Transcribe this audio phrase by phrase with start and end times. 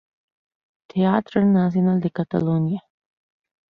[0.87, 2.81] Teatre Nacional de Catalunya.